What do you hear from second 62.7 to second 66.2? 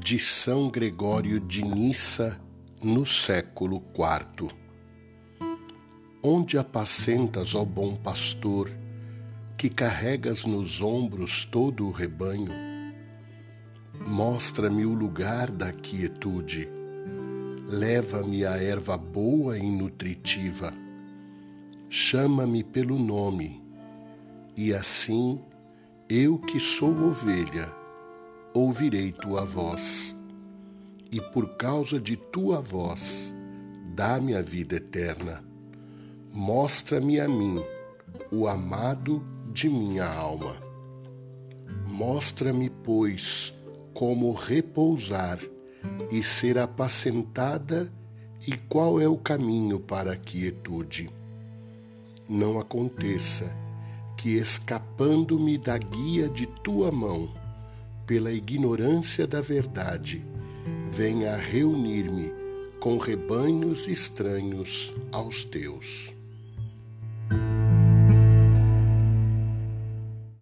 com rebanhos estranhos aos teus.